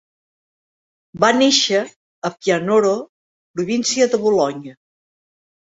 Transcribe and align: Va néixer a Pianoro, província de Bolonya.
Va 1.23 1.27
néixer 1.41 1.83
a 2.29 2.31
Pianoro, 2.37 2.95
província 3.61 4.09
de 4.15 4.25
Bolonya. 4.25 4.79